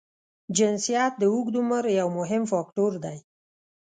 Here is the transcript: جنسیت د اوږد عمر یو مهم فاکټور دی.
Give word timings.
جنسیت 0.57 1.13
د 1.17 1.23
اوږد 1.33 1.55
عمر 1.61 1.83
یو 1.99 2.07
مهم 2.19 2.43
فاکټور 2.51 2.93
دی. 3.03 3.17